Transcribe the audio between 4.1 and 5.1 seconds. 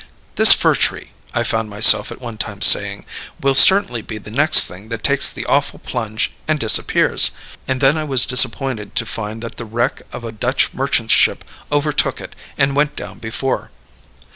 the next thing that